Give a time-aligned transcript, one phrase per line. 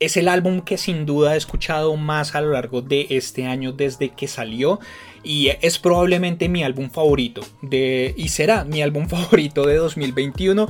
[0.00, 3.72] Es el álbum que sin duda he escuchado más a lo largo de este año
[3.72, 4.78] desde que salió
[5.24, 10.68] y es probablemente mi álbum favorito de y será mi álbum favorito de 2021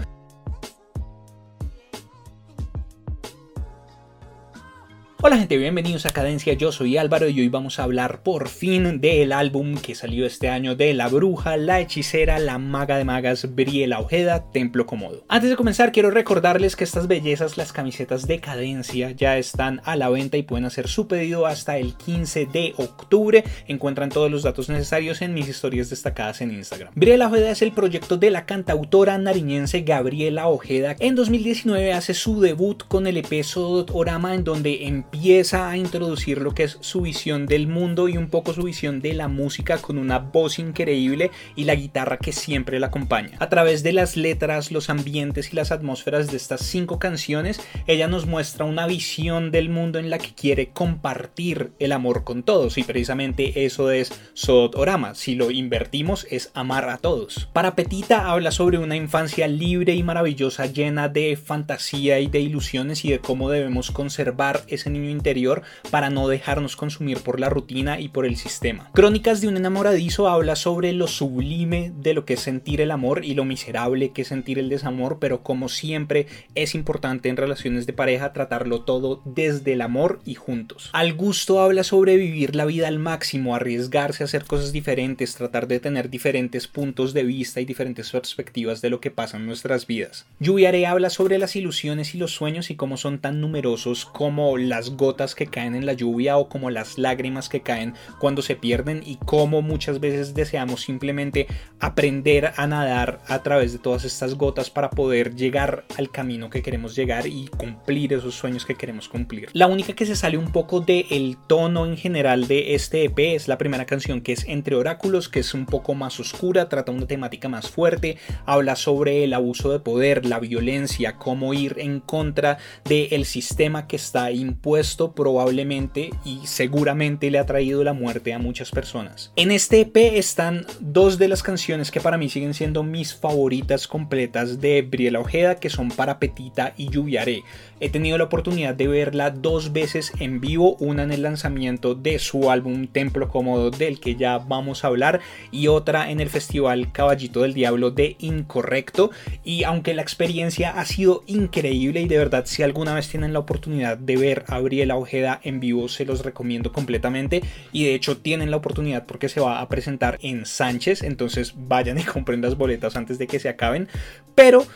[5.21, 9.01] Hola gente, bienvenidos a Cadencia, yo soy Álvaro y hoy vamos a hablar por fin
[9.01, 13.53] del álbum que salió este año de La Bruja, La Hechicera, La Maga de Magas,
[13.53, 15.25] Briela Ojeda, Templo Comodo.
[15.27, 19.97] Antes de comenzar quiero recordarles que estas bellezas, las camisetas de Cadencia ya están a
[19.97, 23.43] la venta y pueden hacer su pedido hasta el 15 de octubre.
[23.67, 26.93] Encuentran todos los datos necesarios en mis historias destacadas en Instagram.
[26.95, 30.95] Briela Ojeda es el proyecto de la cantautora nariñense Gabriela Ojeda.
[31.01, 33.45] En 2019 hace su debut con el EP
[33.93, 38.19] Orama en donde en empieza a introducir lo que es su visión del mundo y
[38.19, 42.33] un poco su visión de la música con una voz increíble y la guitarra que
[42.33, 43.37] siempre la acompaña.
[43.39, 48.07] A través de las letras, los ambientes y las atmósferas de estas cinco canciones, ella
[48.07, 52.77] nos muestra una visión del mundo en la que quiere compartir el amor con todos
[52.77, 55.15] y precisamente eso es Sotorama.
[55.15, 57.49] Si lo invertimos es amar a todos.
[57.55, 63.07] Para Petita habla sobre una infancia libre y maravillosa llena de fantasía y de ilusiones
[63.07, 68.09] y de cómo debemos conservar ese interior para no dejarnos consumir por la rutina y
[68.09, 68.91] por el sistema.
[68.95, 73.25] Crónicas de un enamoradizo habla sobre lo sublime de lo que es sentir el amor
[73.25, 77.87] y lo miserable que es sentir el desamor, pero como siempre es importante en relaciones
[77.87, 80.91] de pareja tratarlo todo desde el amor y juntos.
[80.93, 85.69] Al gusto habla sobre vivir la vida al máximo, arriesgarse a hacer cosas diferentes, tratar
[85.69, 89.87] de tener diferentes puntos de vista y diferentes perspectivas de lo que pasa en nuestras
[89.87, 90.27] vidas.
[90.41, 94.88] Lluviaré habla sobre las ilusiones y los sueños y cómo son tan numerosos como las
[94.97, 99.03] gotas que caen en la lluvia o como las lágrimas que caen cuando se pierden
[99.05, 101.47] y cómo muchas veces deseamos simplemente
[101.81, 106.63] aprender a nadar a través de todas estas gotas para poder llegar al camino que
[106.63, 109.49] queremos llegar y cumplir esos sueños que queremos cumplir.
[109.53, 113.19] La única que se sale un poco del el tono en general de este EP
[113.19, 116.93] es la primera canción que es Entre Oráculos, que es un poco más oscura, trata
[116.93, 122.01] una temática más fuerte, habla sobre el abuso de poder, la violencia, cómo ir en
[122.01, 128.33] contra del sistema que está impuesto esto probablemente y seguramente le ha traído la muerte
[128.33, 129.33] a muchas personas.
[129.37, 133.87] En este EP están dos de las canciones que para mí siguen siendo mis favoritas
[133.87, 137.43] completas de Briela Ojeda, que son Para Petita y Lluviaré.
[137.81, 142.19] He tenido la oportunidad de verla dos veces en vivo, una en el lanzamiento de
[142.19, 146.93] su álbum Templo Cómodo del que ya vamos a hablar y otra en el festival
[146.93, 149.11] Caballito del Diablo de Incorrecto.
[149.45, 153.39] Y aunque la experiencia ha sido increíble y de verdad si alguna vez tienen la
[153.39, 158.19] oportunidad de ver a Briela Ojeda en vivo se los recomiendo completamente y de hecho
[158.19, 162.57] tienen la oportunidad porque se va a presentar en Sánchez, entonces vayan y compren las
[162.57, 163.89] boletas antes de que se acaben,
[164.35, 164.67] pero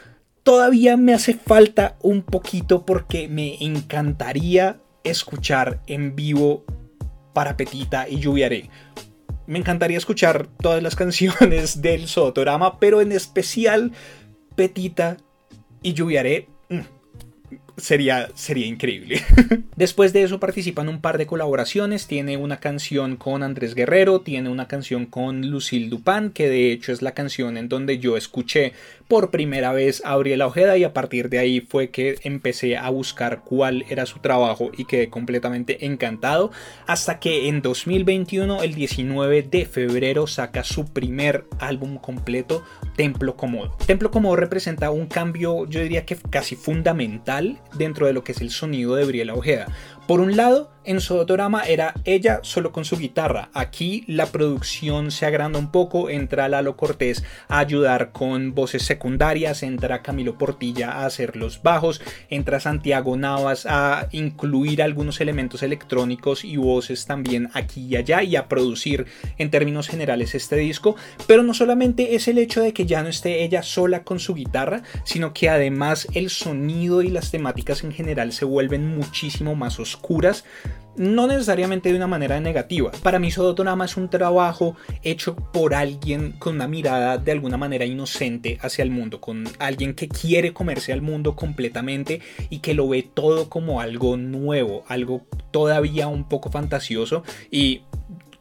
[0.43, 6.65] todavía me hace falta un poquito porque me encantaría escuchar en vivo
[7.33, 8.71] para Petita y Lluviaré.
[9.47, 13.93] Me encantaría escuchar todas las canciones del Sotorama, pero en especial
[14.55, 15.17] Petita
[15.83, 16.49] y Lluviaré.
[17.77, 19.23] Sería, sería increíble.
[19.77, 22.07] Después de eso participa en un par de colaboraciones.
[22.07, 26.93] Tiene una canción con Andrés Guerrero, tiene una canción con Lucille Dupan, que de hecho
[26.93, 28.73] es la canción en donde yo escuché
[29.09, 32.89] por primera vez a Gabriela Ojeda y a partir de ahí fue que empecé a
[32.89, 36.51] buscar cuál era su trabajo y quedé completamente encantado
[36.87, 42.65] hasta que en 2021 el 19 de febrero saca su primer álbum completo
[42.97, 43.77] Templo Comodo.
[43.87, 48.41] Templo Comodo representa un cambio yo diría que casi fundamental dentro de lo que es
[48.41, 49.67] el sonido de Gabriela Ojeda.
[50.07, 53.51] Por un lado, en Sodotorama era ella solo con su guitarra.
[53.55, 59.63] Aquí la producción se agranda un poco, entra Lalo Cortés a ayudar con voces secundarias,
[59.63, 66.45] entra Camilo Portilla a hacer los bajos, entra Santiago Navas a incluir algunos elementos electrónicos
[66.45, 69.07] y voces también aquí y allá y a producir
[69.39, 70.97] en términos generales este disco.
[71.29, 74.35] Pero no solamente es el hecho de que ya no esté ella sola con su
[74.35, 79.79] guitarra, sino que además el sonido y las temáticas en general se vuelven muchísimo más
[79.79, 79.92] oscuras
[80.97, 82.91] no necesariamente de una manera negativa.
[83.03, 87.85] Para mí Sodotonama es un trabajo hecho por alguien con una mirada de alguna manera
[87.85, 92.21] inocente hacia el mundo, con alguien que quiere comerse al mundo completamente
[92.51, 97.83] y que lo ve todo como algo nuevo, algo todavía un poco fantasioso y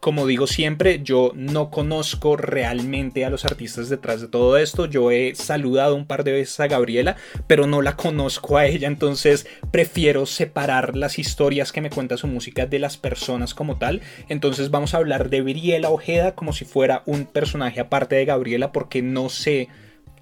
[0.01, 4.87] como digo siempre, yo no conozco realmente a los artistas detrás de todo esto.
[4.87, 8.87] Yo he saludado un par de veces a Gabriela, pero no la conozco a ella,
[8.87, 14.01] entonces prefiero separar las historias que me cuenta su música de las personas como tal.
[14.27, 18.71] Entonces vamos a hablar de Briela Ojeda como si fuera un personaje aparte de Gabriela
[18.71, 19.69] porque no sé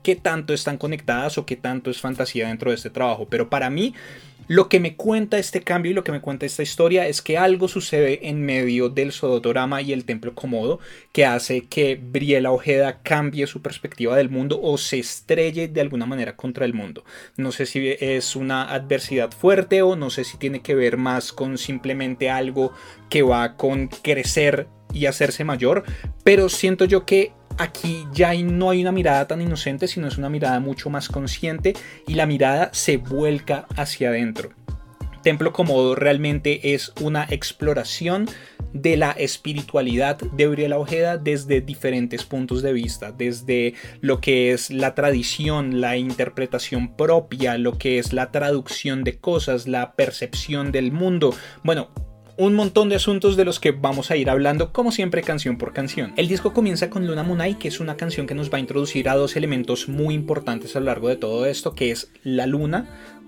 [0.03, 3.27] qué tanto están conectadas o qué tanto es fantasía dentro de este trabajo.
[3.29, 3.93] Pero para mí,
[4.49, 7.37] lo que me cuenta este cambio y lo que me cuenta esta historia es que
[7.37, 10.79] algo sucede en medio del Sodotorama y el Templo Comodo
[11.11, 16.07] que hace que Briela Ojeda cambie su perspectiva del mundo o se estrelle de alguna
[16.07, 17.03] manera contra el mundo.
[17.37, 21.31] No sé si es una adversidad fuerte o no sé si tiene que ver más
[21.31, 22.73] con simplemente algo
[23.07, 25.83] que va con crecer y hacerse mayor,
[26.23, 30.29] pero siento yo que aquí ya no hay una mirada tan inocente, sino es una
[30.29, 31.75] mirada mucho más consciente
[32.07, 34.49] y la mirada se vuelca hacia adentro.
[35.21, 38.27] Templo Comodo realmente es una exploración
[38.71, 44.69] de la espiritualidad de Uriel Ojeda desde diferentes puntos de vista, desde lo que es
[44.69, 50.91] la tradición, la interpretación propia, lo que es la traducción de cosas, la percepción del
[50.91, 51.35] mundo.
[51.63, 51.89] Bueno,
[52.39, 55.73] un montón de asuntos de los que vamos a ir hablando como siempre canción por
[55.73, 56.13] canción.
[56.15, 59.09] El disco comienza con Luna Munai, que es una canción que nos va a introducir
[59.09, 62.87] a dos elementos muy importantes a lo largo de todo esto, que es la luna,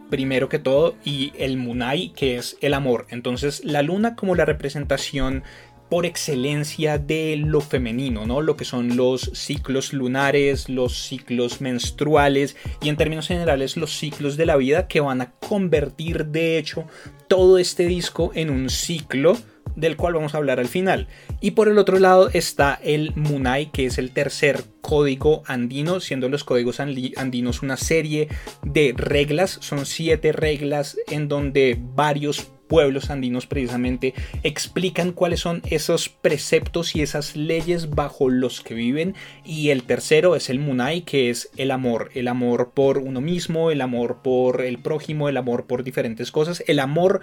[0.10, 3.06] primero que todo, y el Munai, que es el amor.
[3.10, 5.44] Entonces, la luna como la representación
[5.92, 8.40] por excelencia de lo femenino, ¿no?
[8.40, 14.38] Lo que son los ciclos lunares, los ciclos menstruales y en términos generales los ciclos
[14.38, 16.86] de la vida que van a convertir de hecho
[17.28, 19.38] todo este disco en un ciclo
[19.76, 21.10] del cual vamos a hablar al final.
[21.42, 26.30] Y por el otro lado está el Munai, que es el tercer código andino, siendo
[26.30, 28.30] los códigos andinos una serie
[28.64, 34.14] de reglas, son siete reglas en donde varios pueblos andinos precisamente
[34.44, 39.14] explican cuáles son esos preceptos y esas leyes bajo los que viven.
[39.44, 43.72] Y el tercero es el Munai, que es el amor, el amor por uno mismo,
[43.72, 47.20] el amor por el prójimo, el amor por diferentes cosas, el amor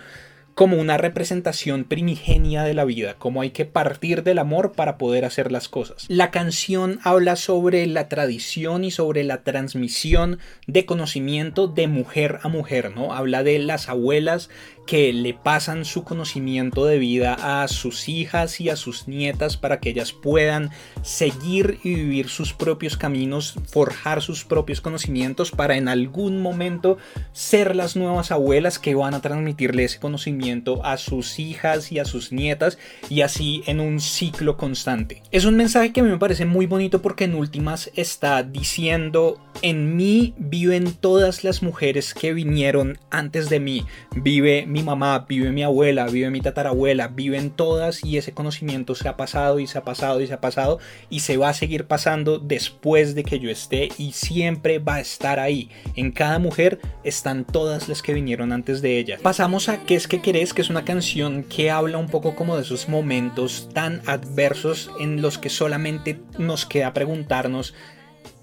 [0.59, 5.25] como una representación primigenia de la vida, como hay que partir del amor para poder
[5.25, 6.05] hacer las cosas.
[6.09, 12.49] La canción habla sobre la tradición y sobre la transmisión de conocimiento de mujer a
[12.49, 13.15] mujer, ¿no?
[13.15, 14.51] Habla de las abuelas
[14.85, 19.81] que le pasan su conocimiento de vida a sus hijas y a sus nietas para
[19.81, 20.71] que ellas puedan
[21.03, 26.97] seguir y vivir sus propios caminos, forjar sus propios conocimientos para en algún momento
[27.33, 30.48] ser las nuevas abuelas que van a transmitirle ese conocimiento
[30.83, 32.79] a sus hijas y a sus nietas
[33.11, 35.23] y así en un ciclo constante.
[35.31, 39.39] Es un mensaje que a mí me parece muy bonito porque en últimas está diciendo
[39.61, 43.85] en mí viven todas las mujeres que vinieron antes de mí,
[44.15, 48.95] vive mi mi mamá, vive mi abuela, vive mi tatarabuela, viven todas y ese conocimiento
[48.95, 50.79] se ha pasado y se ha pasado y se ha pasado
[51.11, 55.01] y se va a seguir pasando después de que yo esté y siempre va a
[55.01, 55.69] estar ahí.
[55.97, 59.19] En cada mujer están todas las que vinieron antes de ella.
[59.21, 60.53] Pasamos a ¿Qué es que querés?
[60.53, 65.23] que es una canción que habla un poco como de esos momentos tan adversos en
[65.23, 67.73] los que solamente nos queda preguntarnos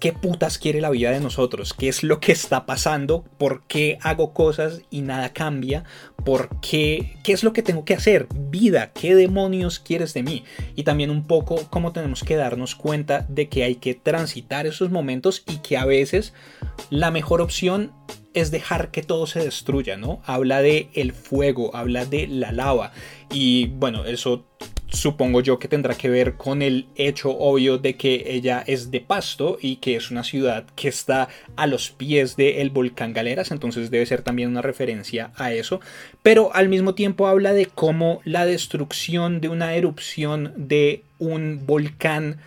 [0.00, 3.98] qué putas quiere la vida de nosotros, qué es lo que está pasando, por qué
[4.02, 5.84] hago cosas y nada cambia,
[6.24, 10.42] por qué, qué es lo que tengo que hacer, vida, qué demonios quieres de mí.
[10.74, 14.90] Y también un poco cómo tenemos que darnos cuenta de que hay que transitar esos
[14.90, 16.32] momentos y que a veces
[16.90, 17.92] la mejor opción
[18.36, 20.20] es dejar que todo se destruya, ¿no?
[20.26, 22.92] Habla de el fuego, habla de la lava
[23.32, 24.44] y bueno, eso
[24.88, 29.00] supongo yo que tendrá que ver con el hecho obvio de que ella es de
[29.00, 33.90] Pasto y que es una ciudad que está a los pies del volcán Galeras, entonces
[33.90, 35.80] debe ser también una referencia a eso,
[36.22, 42.38] pero al mismo tiempo habla de cómo la destrucción de una erupción de un volcán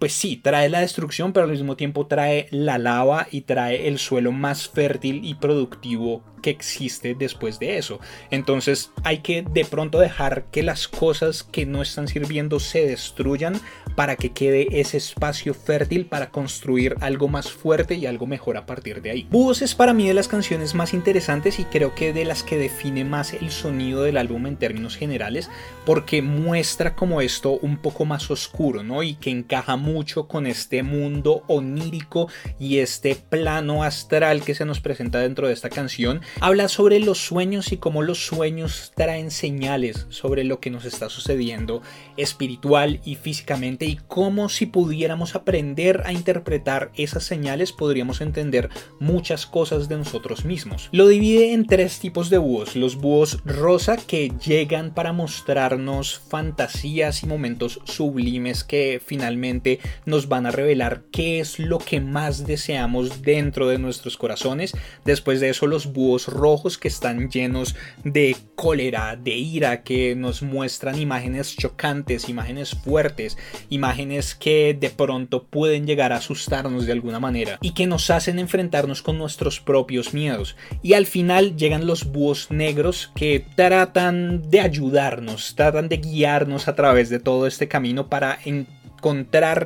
[0.00, 3.98] pues sí, trae la destrucción, pero al mismo tiempo trae la lava y trae el
[3.98, 8.00] suelo más fértil y productivo que existe después de eso.
[8.30, 13.60] Entonces hay que de pronto dejar que las cosas que no están sirviendo se destruyan
[13.94, 18.66] para que quede ese espacio fértil para construir algo más fuerte y algo mejor a
[18.66, 19.26] partir de ahí.
[19.30, 22.56] Búhos es para mí de las canciones más interesantes y creo que de las que
[22.56, 25.50] define más el sonido del álbum en términos generales
[25.84, 29.02] porque muestra como esto un poco más oscuro, ¿no?
[29.02, 32.28] Y que encaja mucho con este mundo onírico
[32.58, 37.18] y este plano astral que se nos presenta dentro de esta canción Habla sobre los
[37.18, 41.82] sueños y cómo los sueños traen señales sobre lo que nos está sucediendo
[42.16, 49.46] espiritual y físicamente y cómo si pudiéramos aprender a interpretar esas señales podríamos entender muchas
[49.46, 50.88] cosas de nosotros mismos.
[50.92, 52.76] Lo divide en tres tipos de búhos.
[52.76, 60.46] Los búhos rosa que llegan para mostrarnos fantasías y momentos sublimes que finalmente nos van
[60.46, 64.72] a revelar qué es lo que más deseamos dentro de nuestros corazones.
[65.04, 67.74] Después de eso los búhos rojos que están llenos
[68.04, 75.44] de cólera, de ira, que nos muestran imágenes chocantes, imágenes fuertes, imágenes que de pronto
[75.44, 80.14] pueden llegar a asustarnos de alguna manera y que nos hacen enfrentarnos con nuestros propios
[80.14, 80.56] miedos.
[80.82, 86.74] Y al final llegan los búhos negros que tratan de ayudarnos, tratan de guiarnos a
[86.74, 88.79] través de todo este camino para encontrar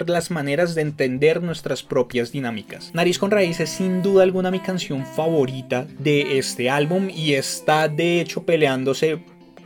[0.06, 2.90] las maneras de entender nuestras propias dinámicas.
[2.94, 7.88] Nariz con Raíz es sin duda alguna mi canción favorita de este álbum y está
[7.88, 9.20] de hecho peleándose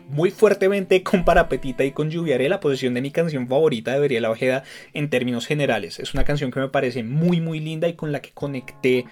[0.08, 4.30] muy fuertemente con Parapetita y con Lluviaré la posición de mi canción favorita de Briela
[4.30, 5.98] Ojeda en términos generales.
[5.98, 9.04] Es una canción que me parece muy muy linda y con la que conecté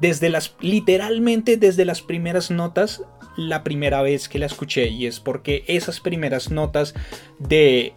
[0.00, 3.02] desde las literalmente desde las primeras notas
[3.36, 6.94] la primera vez que la escuché y es porque esas primeras notas
[7.38, 7.94] de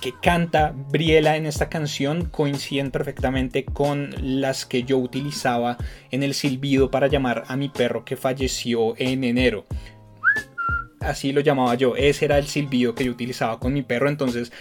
[0.00, 5.76] que canta Briela en esta canción coinciden perfectamente con las que yo utilizaba
[6.10, 9.64] en el silbido para llamar a mi perro que falleció en enero.
[11.00, 14.52] Así lo llamaba yo, ese era el silbido que yo utilizaba con mi perro, entonces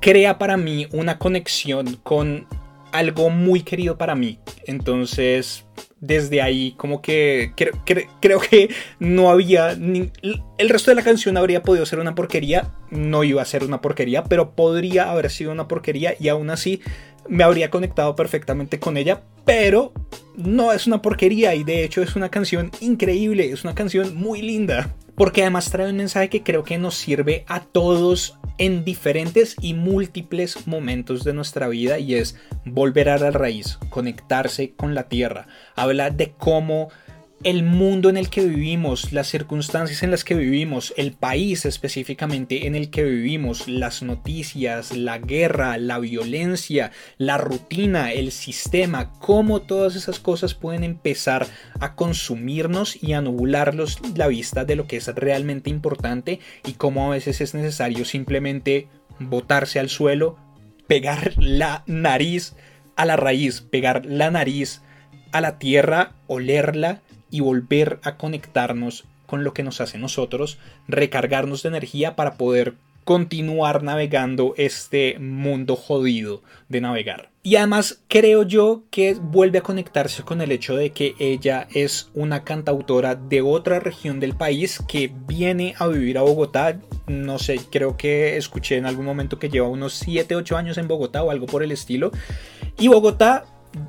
[0.00, 2.46] crea para mí una conexión con
[2.92, 4.38] algo muy querido para mí.
[4.66, 5.64] Entonces,
[6.00, 9.70] desde ahí, como que creo, que no había.
[9.70, 12.72] el resto de la canción habría podido ser una porquería.
[12.90, 16.80] No iba a ser una porquería, pero podría haber sido una porquería y aún así
[17.28, 19.22] me habría conectado perfectamente con ella.
[19.44, 19.92] Pero
[20.36, 24.42] no es una porquería y de hecho es una canción increíble, es una canción muy
[24.42, 29.56] linda porque además trae un mensaje que creo que nos sirve a todos en diferentes
[29.60, 35.08] y múltiples momentos de nuestra vida y es volver a la raíz, conectarse con la
[35.08, 35.46] tierra.
[35.76, 36.90] Habla de cómo
[37.42, 42.66] el mundo en el que vivimos, las circunstancias en las que vivimos, el país específicamente
[42.66, 49.62] en el que vivimos, las noticias, la guerra, la violencia, la rutina, el sistema, cómo
[49.62, 51.46] todas esas cosas pueden empezar
[51.80, 57.06] a consumirnos y a nublarlos la vista de lo que es realmente importante y cómo
[57.06, 60.36] a veces es necesario simplemente botarse al suelo,
[60.86, 62.54] pegar la nariz
[62.96, 64.82] a la raíz, pegar la nariz
[65.32, 70.58] a la tierra, olerla y volver a conectarnos con lo que nos hace nosotros,
[70.88, 77.30] recargarnos de energía para poder continuar navegando este mundo jodido de navegar.
[77.42, 82.10] Y además creo yo que vuelve a conectarse con el hecho de que ella es
[82.14, 86.78] una cantautora de otra región del país que viene a vivir a Bogotá.
[87.06, 90.86] No sé, creo que escuché en algún momento que lleva unos 7, 8 años en
[90.86, 92.10] Bogotá o algo por el estilo.
[92.78, 93.46] Y Bogotá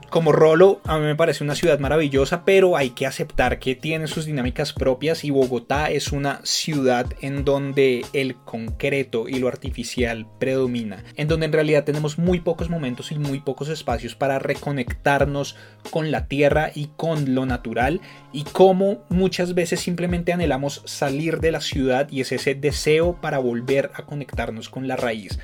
[0.10, 4.08] como Rolo, a mí me parece una ciudad maravillosa, pero hay que aceptar que tiene
[4.08, 10.28] sus dinámicas propias y Bogotá es una ciudad en donde el concreto y lo artificial
[10.38, 15.56] predomina, en donde en realidad tenemos muy pocos momentos y muy pocos espacios para reconectarnos
[15.90, 18.02] con la tierra y con lo natural
[18.34, 23.40] y como muchas veces simplemente anhelamos salir de la ciudad y es ese deseo para
[23.40, 25.40] volver a conectarnos con la raíz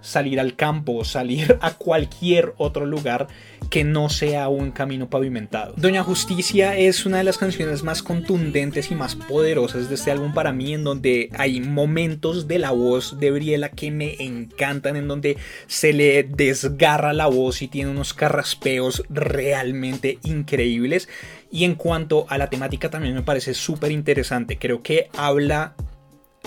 [0.00, 3.28] salir al campo, salir a cualquier otro lugar
[3.70, 5.74] que no sea un camino pavimentado.
[5.76, 10.32] Doña Justicia es una de las canciones más contundentes y más poderosas de este álbum
[10.32, 15.08] para mí, en donde hay momentos de la voz de Briela que me encantan, en
[15.08, 15.36] donde
[15.66, 21.08] se le desgarra la voz y tiene unos carraspeos realmente increíbles.
[21.50, 25.74] Y en cuanto a la temática también me parece súper interesante, creo que habla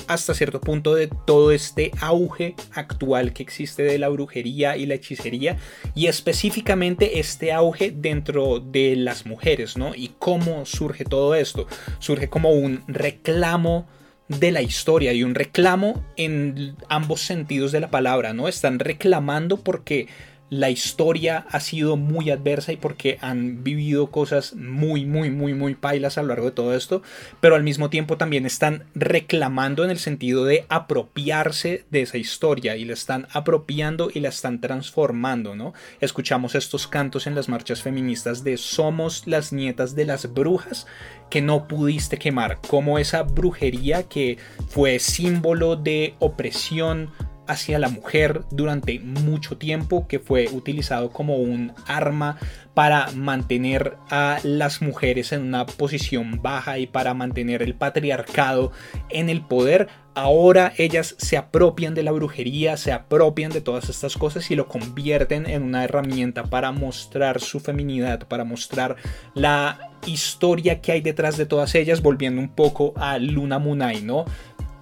[0.08, 4.96] hasta cierto punto de todo este auge actual que existe de la brujería y la
[4.96, 5.58] hechicería
[5.96, 9.96] y específicamente este auge dentro de las mujeres, ¿no?
[9.96, 11.68] Y cómo surge todo esto.
[12.00, 13.88] Surge como un reclamo
[14.28, 18.48] de la historia y un reclamo en ambos sentidos de la palabra, ¿no?
[18.48, 20.08] Están reclamando porque
[20.52, 25.76] la historia ha sido muy adversa y porque han vivido cosas muy, muy, muy, muy
[25.76, 27.02] pailas a lo largo de todo esto,
[27.40, 32.76] pero al mismo tiempo también están reclamando en el sentido de apropiarse de esa historia
[32.76, 35.74] y la están apropiando y la están transformando, ¿no?
[36.02, 40.86] Escuchamos estos cantos en las marchas feministas de somos las nietas de las brujas
[41.30, 47.10] que no pudiste quemar, como esa brujería que fue símbolo de opresión,
[47.52, 52.38] hacia la mujer durante mucho tiempo, que fue utilizado como un arma
[52.74, 58.72] para mantener a las mujeres en una posición baja y para mantener el patriarcado
[59.10, 59.88] en el poder.
[60.14, 64.68] Ahora ellas se apropian de la brujería, se apropian de todas estas cosas y lo
[64.68, 68.98] convierten en una herramienta para mostrar su feminidad, para mostrar
[69.34, 74.26] la historia que hay detrás de todas ellas, volviendo un poco a Luna Munay, ¿no?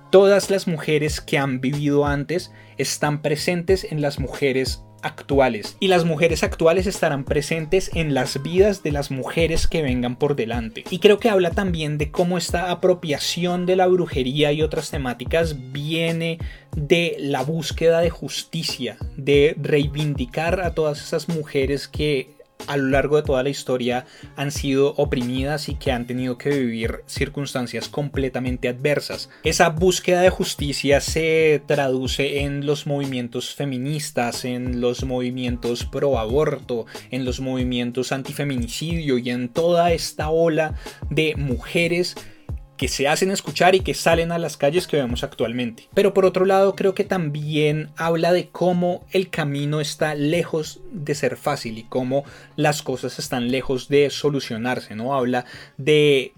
[0.10, 6.04] Todas las mujeres que han vivido antes están presentes en las mujeres actuales y las
[6.04, 10.84] mujeres actuales estarán presentes en las vidas de las mujeres que vengan por delante.
[10.90, 15.72] Y creo que habla también de cómo esta apropiación de la brujería y otras temáticas
[15.72, 16.40] viene
[16.76, 23.18] de la búsqueda de justicia, de reivindicar a todas esas mujeres que a lo largo
[23.18, 28.70] de toda la historia han sido oprimidas y que han tenido que vivir circunstancias completamente
[28.70, 29.30] adversas.
[29.44, 36.86] Esa búsqueda de justicia se traduce en los movimientos feministas, en los movimientos pro aborto,
[37.12, 40.76] en los movimientos antifeminicidio y en toda esta ola
[41.10, 42.16] de mujeres
[42.80, 45.90] que se hacen escuchar y que salen a las calles que vemos actualmente.
[45.94, 51.14] Pero por otro lado creo que también habla de cómo el camino está lejos de
[51.14, 52.24] ser fácil y cómo
[52.56, 55.14] las cosas están lejos de solucionarse, ¿no?
[55.14, 55.44] Habla
[55.76, 56.32] de,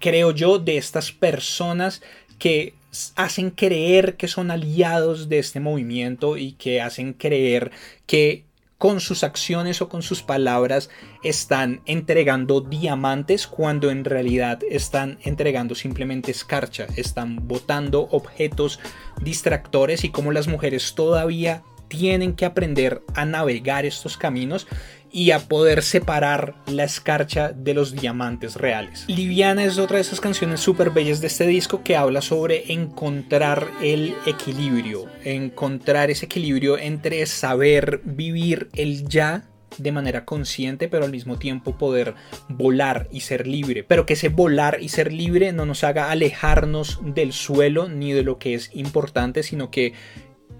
[0.00, 2.02] creo yo, de estas personas
[2.40, 2.74] que
[3.14, 7.70] hacen creer que son aliados de este movimiento y que hacen creer
[8.08, 8.42] que
[8.78, 10.90] con sus acciones o con sus palabras
[11.22, 18.80] están entregando diamantes cuando en realidad están entregando simplemente escarcha, están botando objetos
[19.22, 24.66] distractores y como las mujeres todavía tienen que aprender a navegar estos caminos
[25.14, 29.04] y a poder separar la escarcha de los diamantes reales.
[29.06, 33.68] Liviana es otra de esas canciones súper bellas de este disco que habla sobre encontrar
[33.80, 39.44] el equilibrio, encontrar ese equilibrio entre saber vivir el ya
[39.78, 42.14] de manera consciente, pero al mismo tiempo poder
[42.48, 43.84] volar y ser libre.
[43.84, 48.22] Pero que ese volar y ser libre no nos haga alejarnos del suelo ni de
[48.22, 49.92] lo que es importante, sino que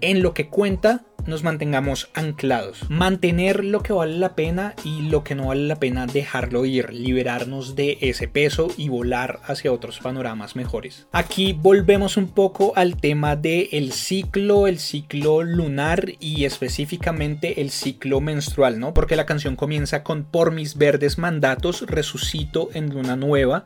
[0.01, 2.89] en lo que cuenta nos mantengamos anclados.
[2.89, 6.93] Mantener lo que vale la pena y lo que no vale la pena dejarlo ir,
[6.93, 11.07] liberarnos de ese peso y volar hacia otros panoramas mejores.
[11.11, 17.71] Aquí volvemos un poco al tema del el ciclo, el ciclo lunar y específicamente el
[17.71, 18.93] ciclo menstrual, ¿no?
[18.93, 23.65] Porque la canción comienza con por mis verdes mandatos resucito en luna nueva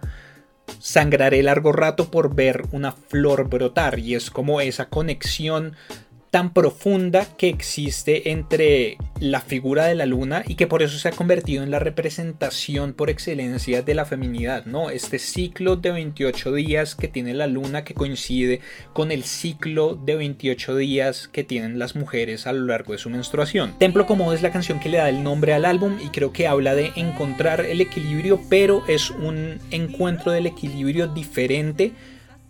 [0.77, 5.75] sangraré largo rato por ver una flor brotar y es como esa conexión
[6.31, 11.09] tan profunda que existe entre la figura de la luna y que por eso se
[11.09, 14.89] ha convertido en la representación por excelencia de la feminidad, ¿no?
[14.89, 18.61] Este ciclo de 28 días que tiene la luna que coincide
[18.93, 23.09] con el ciclo de 28 días que tienen las mujeres a lo largo de su
[23.09, 23.77] menstruación.
[23.77, 26.47] Templo Comodo es la canción que le da el nombre al álbum y creo que
[26.47, 31.93] habla de encontrar el equilibrio, pero es un encuentro del equilibrio diferente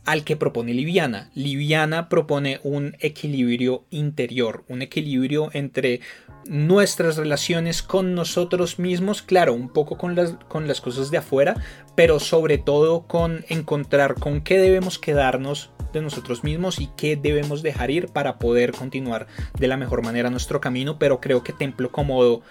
[0.10, 1.30] al que propone Liviana.
[1.36, 6.02] Liviana propone un equilibrio interior, un equilibrio entre
[6.48, 11.58] nuestras relaciones con nosotros mismos, claro, un poco con las, con las cosas de afuera,
[11.94, 17.62] pero sobre todo con encontrar con qué debemos quedarnos de nosotros mismos y qué debemos
[17.62, 19.28] dejar ir para poder continuar
[19.60, 22.42] de la mejor manera nuestro camino, pero creo que Templo Cómodo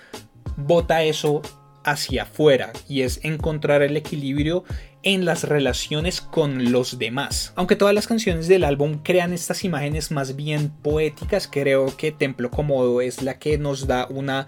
[0.56, 1.42] bota eso
[1.82, 4.64] hacia afuera y es encontrar el equilibrio
[5.02, 7.52] en las relaciones con los demás.
[7.56, 12.50] Aunque todas las canciones del álbum crean estas imágenes más bien poéticas, creo que Templo
[12.50, 14.46] Comodo es la que nos da una,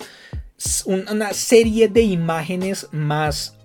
[0.87, 3.57] una serie de imágenes más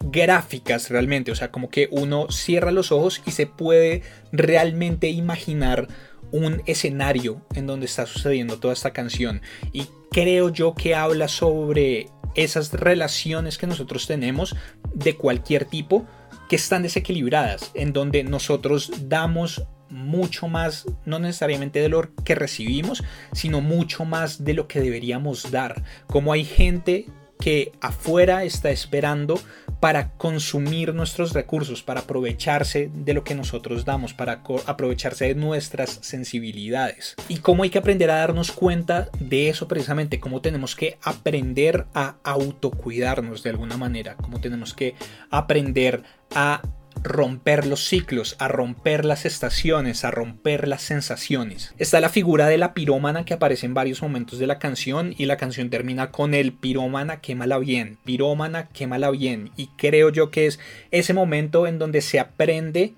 [0.00, 4.02] gráficas realmente, o sea, como que uno cierra los ojos y se puede
[4.32, 5.88] realmente imaginar
[6.30, 9.40] un escenario en donde está sucediendo toda esta canción
[9.72, 14.56] y creo yo que habla sobre esas relaciones que nosotros tenemos
[14.94, 16.06] de cualquier tipo
[16.48, 23.02] que están desequilibradas, en donde nosotros damos mucho más, no necesariamente de lo que recibimos,
[23.32, 25.82] sino mucho más de lo que deberíamos dar.
[26.06, 27.06] Como hay gente
[27.44, 29.38] que afuera está esperando
[29.78, 35.98] para consumir nuestros recursos, para aprovecharse de lo que nosotros damos, para aprovecharse de nuestras
[36.00, 37.14] sensibilidades.
[37.28, 41.84] Y cómo hay que aprender a darnos cuenta de eso precisamente, cómo tenemos que aprender
[41.92, 44.94] a autocuidarnos de alguna manera, cómo tenemos que
[45.28, 46.02] aprender
[46.34, 46.62] a
[47.02, 51.74] romper los ciclos, a romper las estaciones, a romper las sensaciones.
[51.78, 55.26] Está la figura de la pirómana que aparece en varios momentos de la canción y
[55.26, 60.46] la canción termina con el pirómana quémala bien, pirómana quémala bien y creo yo que
[60.46, 60.58] es
[60.90, 62.94] ese momento en donde se aprende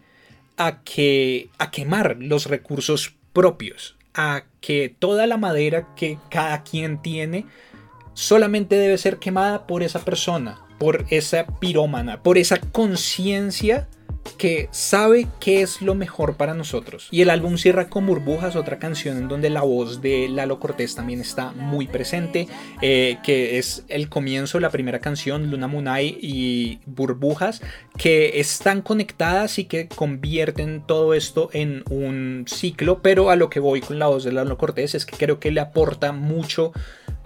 [0.57, 7.03] a que a quemar los recursos propios, a que toda la madera que cada quien
[7.03, 7.45] tiene
[8.15, 13.89] solamente debe ser quemada por esa persona, por esa pirómana, por esa conciencia
[14.37, 17.09] que sabe qué es lo mejor para nosotros.
[17.11, 20.95] Y el álbum cierra con Burbujas, otra canción en donde la voz de Lalo Cortés
[20.95, 22.49] también está muy presente,
[22.83, 27.63] eh, que es el comienzo, la primera canción, Luna Munay y Burbujas,
[27.97, 33.61] que están conectadas y que convierten todo esto en un ciclo, pero a lo que
[33.61, 36.73] voy con la voz de Lalo Cortés es que creo que le aporta mucho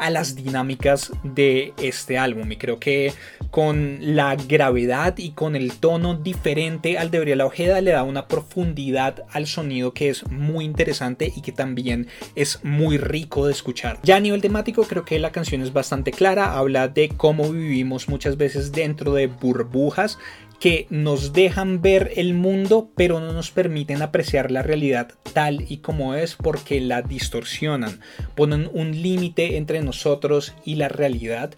[0.00, 3.12] a las dinámicas de este álbum y creo que
[3.50, 8.26] con la gravedad y con el tono diferente al de Gabriela Ojeda le da una
[8.26, 13.98] profundidad al sonido que es muy interesante y que también es muy rico de escuchar.
[14.02, 18.08] Ya a nivel temático creo que la canción es bastante clara, habla de cómo vivimos
[18.08, 20.18] muchas veces dentro de burbujas
[20.60, 25.78] que nos dejan ver el mundo pero no nos permiten apreciar la realidad tal y
[25.78, 28.00] como es porque la distorsionan,
[28.36, 31.54] ponen un límite entre nosotros y la realidad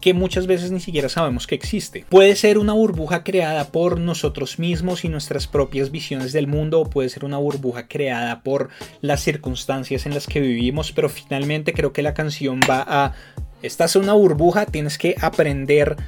[0.00, 2.04] que muchas veces ni siquiera sabemos que existe.
[2.08, 7.10] Puede ser una burbuja creada por nosotros mismos y nuestras propias visiones del mundo, puede
[7.10, 8.70] ser una burbuja creada por
[9.02, 13.14] las circunstancias en las que vivimos, pero finalmente creo que la canción va a...
[13.62, 15.98] Estás en una burbuja, tienes que aprender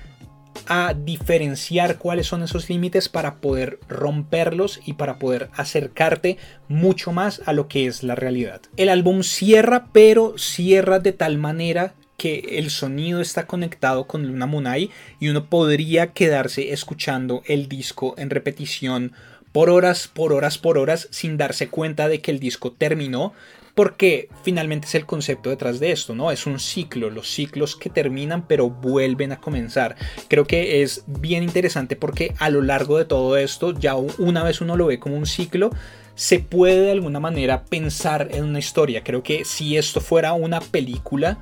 [0.66, 6.38] a diferenciar cuáles son esos límites para poder romperlos y para poder acercarte
[6.68, 8.62] mucho más a lo que es la realidad.
[8.76, 14.46] El álbum cierra, pero cierra de tal manera que el sonido está conectado con Luna
[14.46, 19.12] Munay y uno podría quedarse escuchando el disco en repetición
[19.50, 23.34] por horas, por horas, por horas sin darse cuenta de que el disco terminó,
[23.74, 26.30] porque finalmente es el concepto detrás de esto, ¿no?
[26.30, 29.96] Es un ciclo, los ciclos que terminan pero vuelven a comenzar.
[30.28, 34.60] Creo que es bien interesante porque a lo largo de todo esto, ya una vez
[34.60, 35.70] uno lo ve como un ciclo,
[36.14, 39.02] se puede de alguna manera pensar en una historia.
[39.02, 41.38] Creo que si esto fuera una película,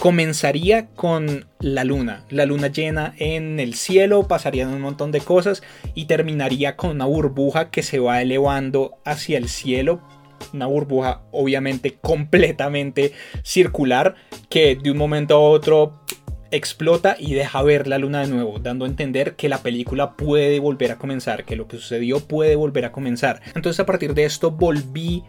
[0.00, 5.62] comenzaría con la luna, la luna llena en el cielo, pasarían un montón de cosas
[5.94, 10.00] y terminaría con una burbuja que se va elevando hacia el cielo
[10.52, 14.14] una burbuja obviamente completamente circular
[14.48, 16.00] que de un momento a otro
[16.50, 20.58] explota y deja ver la luna de nuevo, dando a entender que la película puede
[20.60, 23.42] volver a comenzar, que lo que sucedió puede volver a comenzar.
[23.54, 25.24] Entonces a partir de esto volví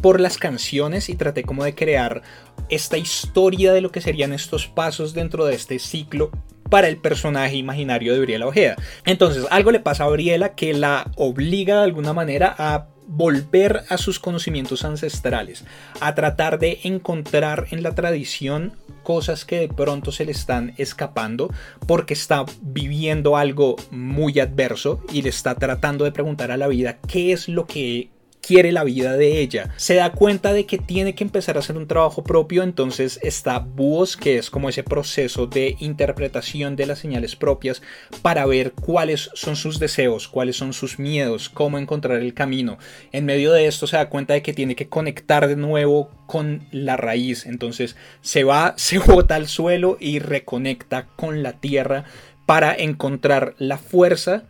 [0.00, 2.22] por las canciones y traté como de crear
[2.68, 6.30] esta historia de lo que serían estos pasos dentro de este ciclo
[6.70, 8.76] para el personaje imaginario de Briela Ojeda.
[9.04, 13.98] Entonces, algo le pasa a Briela que la obliga de alguna manera a volver a
[13.98, 15.64] sus conocimientos ancestrales,
[16.00, 18.72] a tratar de encontrar en la tradición
[19.02, 21.50] cosas que de pronto se le están escapando
[21.86, 26.98] porque está viviendo algo muy adverso y le está tratando de preguntar a la vida
[27.06, 28.11] qué es lo que
[28.42, 29.70] quiere la vida de ella.
[29.76, 33.60] Se da cuenta de que tiene que empezar a hacer un trabajo propio, entonces está
[33.60, 37.80] Búhos, que es como ese proceso de interpretación de las señales propias
[38.20, 42.78] para ver cuáles son sus deseos, cuáles son sus miedos, cómo encontrar el camino.
[43.12, 46.66] En medio de esto se da cuenta de que tiene que conectar de nuevo con
[46.72, 52.04] la raíz, entonces se va, se bota al suelo y reconecta con la tierra
[52.44, 54.44] para encontrar la fuerza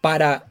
[0.00, 0.46] para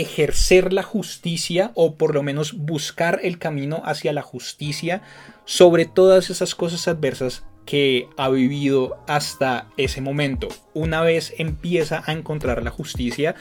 [0.00, 5.02] ejercer la justicia o por lo menos buscar el camino hacia la justicia
[5.44, 10.48] sobre todas esas cosas adversas que ha vivido hasta ese momento.
[10.72, 13.34] Una vez empieza a encontrar la justicia,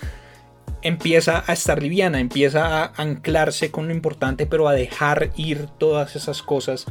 [0.82, 6.16] empieza a estar liviana, empieza a anclarse con lo importante, pero a dejar ir todas
[6.16, 6.86] esas cosas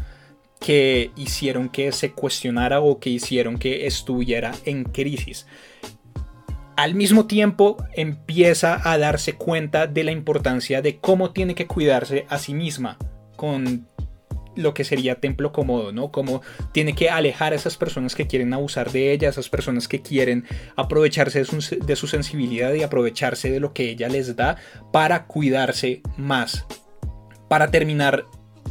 [0.60, 5.46] que hicieron que se cuestionara o que hicieron que estuviera en crisis
[6.76, 12.26] al mismo tiempo empieza a darse cuenta de la importancia de cómo tiene que cuidarse
[12.28, 12.98] a sí misma
[13.36, 13.86] con
[14.56, 16.10] lo que sería templo cómodo, ¿no?
[16.10, 20.00] Cómo tiene que alejar a esas personas que quieren abusar de ella, esas personas que
[20.00, 20.44] quieren
[20.76, 24.56] aprovecharse de su, de su sensibilidad y aprovecharse de lo que ella les da
[24.92, 26.64] para cuidarse más.
[27.48, 28.24] Para terminar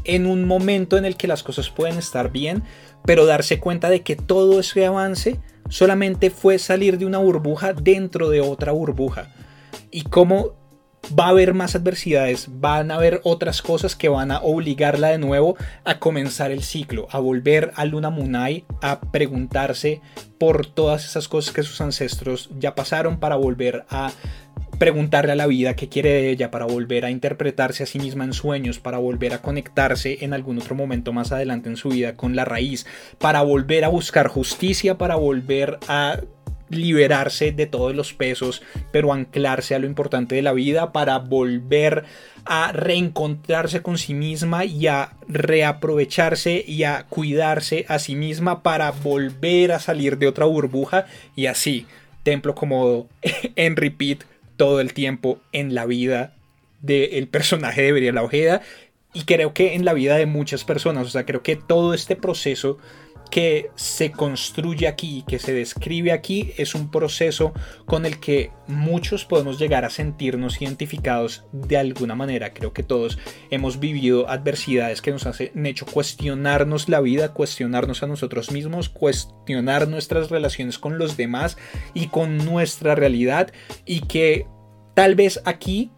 [0.03, 2.63] en un momento en el que las cosas pueden estar bien,
[3.05, 8.29] pero darse cuenta de que todo ese avance solamente fue salir de una burbuja dentro
[8.29, 9.31] de otra burbuja.
[9.91, 10.53] Y cómo
[11.17, 15.17] va a haber más adversidades, van a haber otras cosas que van a obligarla de
[15.17, 20.01] nuevo a comenzar el ciclo, a volver a Luna Munai, a preguntarse
[20.39, 24.11] por todas esas cosas que sus ancestros ya pasaron para volver a
[24.77, 28.23] preguntarle a la vida qué quiere de ella para volver a interpretarse a sí misma
[28.23, 32.15] en sueños, para volver a conectarse en algún otro momento más adelante en su vida
[32.15, 32.85] con la raíz,
[33.17, 36.19] para volver a buscar justicia, para volver a
[36.69, 38.61] liberarse de todos los pesos,
[38.91, 42.05] pero anclarse a lo importante de la vida para volver
[42.43, 48.91] a reencontrarse con sí misma y a reaprovecharse y a cuidarse a sí misma para
[48.91, 51.85] volver a salir de otra burbuja y así,
[52.23, 53.07] templo como
[53.55, 54.23] en repeat
[54.57, 56.33] todo el tiempo en la vida
[56.81, 58.61] del personaje de Briella Ojeda
[59.13, 61.07] y creo que en la vida de muchas personas.
[61.07, 62.77] O sea, creo que todo este proceso
[63.35, 67.51] que se construye aquí, que se describe aquí, es un proceso
[67.85, 72.53] con el que muchos podemos llegar a sentirnos identificados de alguna manera.
[72.53, 73.17] Creo que todos
[73.49, 79.89] hemos vivido adversidades que nos han hecho cuestionarnos la vida, cuestionarnos a nosotros mismos, cuestionar
[79.89, 81.57] nuestras relaciones con los demás
[81.93, 83.51] y con nuestra realidad
[83.85, 84.47] y que
[84.93, 85.91] tal vez aquí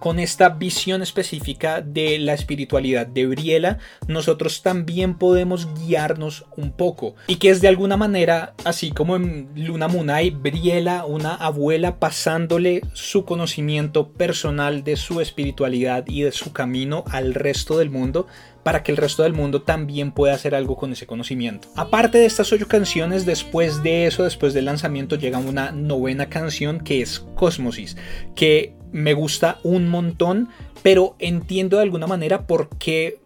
[0.00, 7.14] con esta visión específica de la espiritualidad de Briela, nosotros también podemos guiarnos un poco.
[7.28, 12.80] Y que es de alguna manera, así como en Luna Munay, Briela, una abuela, pasándole
[12.94, 18.26] su conocimiento personal de su espiritualidad y de su camino al resto del mundo,
[18.62, 21.68] para que el resto del mundo también pueda hacer algo con ese conocimiento.
[21.76, 26.80] Aparte de estas ocho canciones, después de eso, después del lanzamiento, llega una novena canción
[26.80, 27.96] que es Cosmosis,
[28.34, 30.48] que me gusta un montón,
[30.82, 33.20] pero entiendo de alguna manera por qué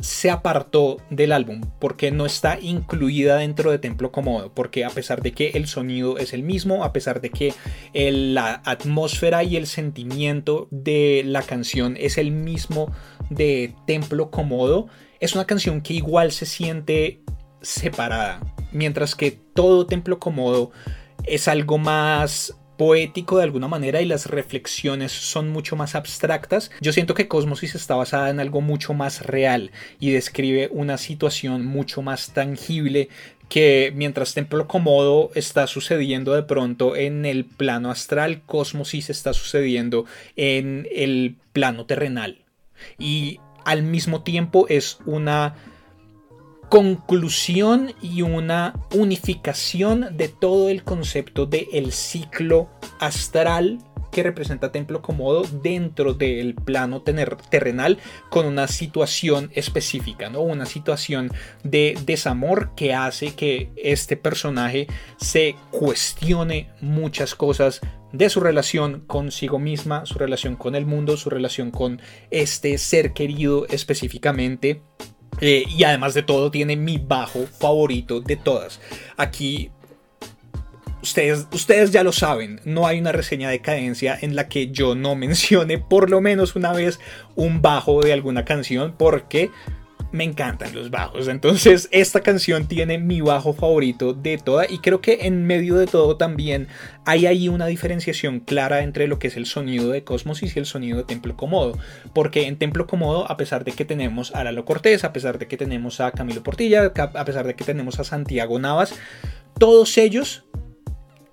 [0.00, 5.20] se apartó del álbum, porque no está incluida dentro de Templo Cómodo, porque a pesar
[5.22, 7.52] de que el sonido es el mismo, a pesar de que
[7.92, 12.92] la atmósfera y el sentimiento de la canción es el mismo
[13.28, 14.88] de Templo Cómodo,
[15.20, 17.20] es una canción que igual se siente
[17.60, 18.40] separada,
[18.72, 20.70] mientras que todo Templo Cómodo
[21.24, 26.70] es algo más poético de alguna manera y las reflexiones son mucho más abstractas.
[26.80, 31.66] Yo siento que Cosmosis está basada en algo mucho más real y describe una situación
[31.66, 33.10] mucho más tangible
[33.50, 40.06] que mientras Templo Comodo está sucediendo de pronto en el plano astral, Cosmosis está sucediendo
[40.36, 42.38] en el plano terrenal.
[42.98, 45.54] Y al mismo tiempo es una
[46.70, 53.80] conclusión y una unificación de todo el concepto del el ciclo astral
[54.12, 60.42] que representa Templo Comodo dentro del plano terrenal con una situación específica, ¿no?
[60.42, 61.32] Una situación
[61.64, 67.80] de desamor que hace que este personaje se cuestione muchas cosas
[68.12, 73.12] de su relación consigo misma, su relación con el mundo, su relación con este ser
[73.12, 74.82] querido específicamente
[75.40, 78.80] eh, y además de todo, tiene mi bajo favorito de todas.
[79.16, 79.70] Aquí
[81.02, 84.94] Ustedes, ustedes, ya lo saben, no hay una reseña de cadencia en la que yo
[84.94, 87.00] no mencione por lo menos una vez
[87.36, 89.50] un bajo de alguna canción porque
[90.12, 91.28] me encantan los bajos.
[91.28, 95.86] Entonces esta canción tiene mi bajo favorito de toda y creo que en medio de
[95.86, 96.68] todo también
[97.04, 100.66] hay ahí una diferenciación clara entre lo que es el sonido de Cosmos y el
[100.66, 101.78] sonido de Templo Comodo.
[102.12, 105.46] Porque en Templo Comodo, a pesar de que tenemos a Lalo Cortés, a pesar de
[105.46, 108.94] que tenemos a Camilo Portilla, a pesar de que tenemos a Santiago Navas,
[109.58, 110.44] todos ellos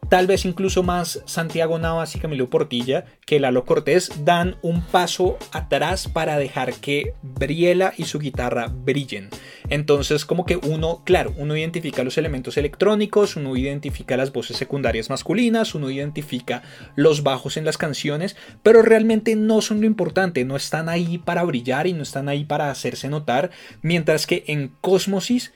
[0.10, 5.38] tal vez incluso más Santiago Navas y Camilo Portilla que Lalo Cortés dan un paso
[5.52, 9.30] atrás para dejar que Briela y su guitarra brillen.
[9.70, 15.10] Entonces como que uno, claro, uno identifica los elementos electrónicos, uno identifica las voces secundarias
[15.10, 16.64] masculinas, uno identifica
[16.96, 21.44] los bajos en las canciones, pero realmente no son lo importante, no están ahí para
[21.44, 25.54] brillar y no están ahí para hacerse notar, mientras que en Cosmosis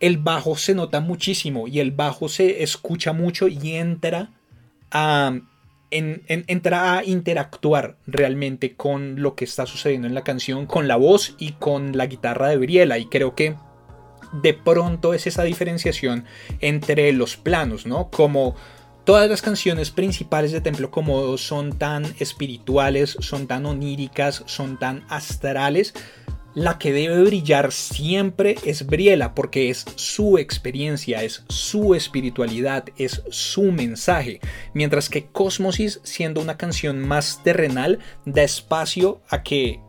[0.00, 4.30] el bajo se nota muchísimo y el bajo se escucha mucho y entra
[4.90, 5.38] a,
[5.90, 11.52] a interactuar realmente con lo que está sucediendo en la canción, con la voz y
[11.52, 12.98] con la guitarra de Briela.
[12.98, 13.56] Y creo que
[14.42, 16.24] de pronto es esa diferenciación
[16.60, 18.10] entre los planos, ¿no?
[18.10, 18.56] Como
[19.04, 25.04] todas las canciones principales de Templo Comodo son tan espirituales, son tan oníricas, son tan
[25.08, 25.94] astrales
[26.54, 33.22] la que debe brillar siempre es Briela, porque es su experiencia, es su espiritualidad, es
[33.30, 34.40] su mensaje.
[34.72, 39.80] Mientras que Cosmosis, siendo una canción más terrenal, da espacio a que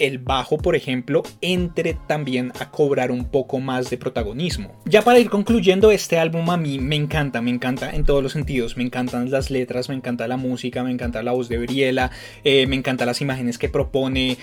[0.00, 4.80] el bajo, por ejemplo, entre también a cobrar un poco más de protagonismo.
[4.84, 8.32] Ya para ir concluyendo, este álbum a mí me encanta, me encanta en todos los
[8.32, 8.76] sentidos.
[8.76, 12.10] Me encantan las letras, me encanta la música, me encanta la voz de Briela,
[12.44, 14.36] eh, me encantan las imágenes que propone,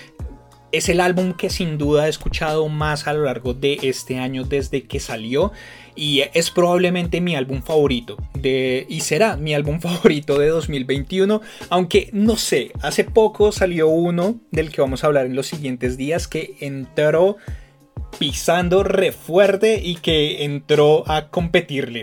[0.76, 4.44] es el álbum que sin duda he escuchado más a lo largo de este año
[4.44, 5.52] desde que salió
[5.94, 12.10] y es probablemente mi álbum favorito de y será mi álbum favorito de 2021, aunque
[12.12, 16.28] no sé, hace poco salió uno del que vamos a hablar en los siguientes días
[16.28, 17.36] que entró
[18.18, 22.02] pisando re fuerte y que entró a competirle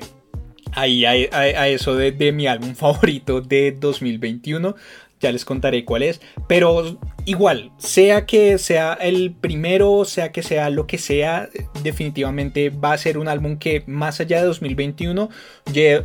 [0.72, 4.76] ahí a, eso de, de mi álbum favorito de 2021
[5.24, 10.70] ya les contaré cuál es, pero igual, sea que sea el primero, sea que sea
[10.70, 11.50] lo que sea,
[11.82, 15.30] definitivamente va a ser un álbum que más allá de 2021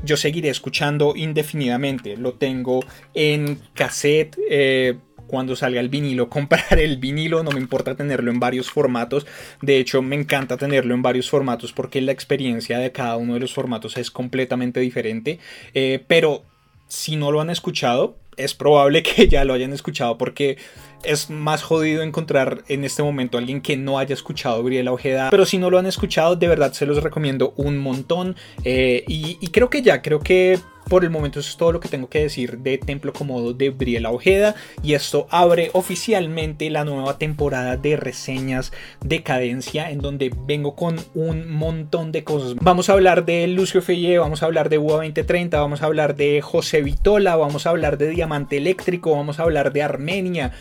[0.04, 2.16] yo, seguiré escuchando indefinidamente.
[2.16, 2.81] Lo tengo
[3.14, 4.38] en cassette.
[4.48, 9.26] Eh, cuando salga el vinilo, comprar el vinilo, no me importa tenerlo en varios formatos,
[9.61, 13.40] de hecho me encanta tenerlo en varios formatos porque la experiencia de cada uno de
[13.40, 15.38] los formatos es completamente diferente,
[15.74, 16.44] eh, pero
[16.88, 20.57] si no lo han escuchado, es probable que ya lo hayan escuchado porque
[21.03, 25.29] es más jodido encontrar en este momento a alguien que no haya escuchado Briela Ojeda.
[25.31, 28.37] Pero si no lo han escuchado, de verdad se los recomiendo un montón.
[28.64, 31.81] Eh, y, y creo que ya, creo que por el momento eso es todo lo
[31.81, 36.85] que tengo que decir de Templo Comodo de Briela Ojeda y esto abre oficialmente la
[36.85, 38.72] nueva temporada de reseñas
[39.05, 42.55] de cadencia en donde vengo con un montón de cosas.
[42.61, 46.16] Vamos a hablar de Lucio Feye, vamos a hablar de UA 2030, vamos a hablar
[46.16, 50.53] de José Vitola, vamos a hablar de Diamante Eléctrico, vamos a hablar de Armenia.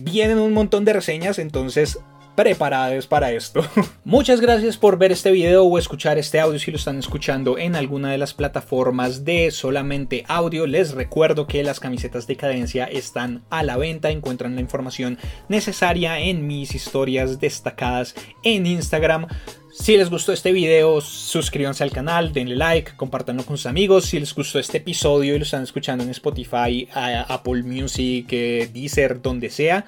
[0.00, 1.98] Vienen un montón de reseñas, entonces
[2.38, 3.66] preparados para esto.
[4.04, 7.74] Muchas gracias por ver este video o escuchar este audio si lo están escuchando en
[7.74, 10.64] alguna de las plataformas de solamente audio.
[10.68, 14.10] Les recuerdo que las camisetas de cadencia están a la venta.
[14.10, 19.26] Encuentran la información necesaria en mis historias destacadas en Instagram.
[19.72, 24.04] Si les gustó este video, suscríbanse al canal, denle like, compártanlo con sus amigos.
[24.06, 29.20] Si les gustó este episodio y lo están escuchando en Spotify, Apple Music, eh, Deezer,
[29.20, 29.86] donde sea,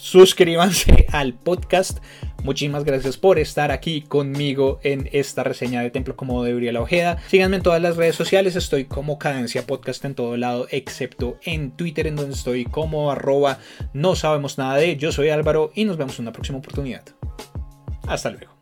[0.00, 1.98] suscríbanse al podcast.
[2.42, 7.18] Muchísimas gracias por estar aquí conmigo en esta reseña de Templo como de Uriel Ojeda.
[7.28, 11.72] Síganme en todas las redes sociales, estoy como Cadencia Podcast en todo lado, excepto en
[11.72, 13.58] Twitter, en donde estoy como arroba
[13.92, 14.96] no sabemos nada de.
[14.96, 17.04] Yo soy Álvaro y nos vemos en una próxima oportunidad.
[18.06, 18.59] Hasta luego.